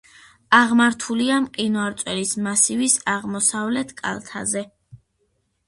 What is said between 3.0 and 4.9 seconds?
აღმოსავლეთ კალთაზე.